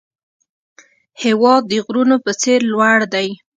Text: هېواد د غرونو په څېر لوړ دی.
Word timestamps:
هېواد 1.21 1.61
د 1.71 1.73
غرونو 1.85 2.15
په 2.25 2.31
څېر 2.41 2.59
لوړ 2.73 2.97
دی. 3.13 3.27